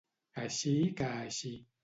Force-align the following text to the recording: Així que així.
Així 0.43 0.73
que 1.03 1.11
així. 1.19 1.55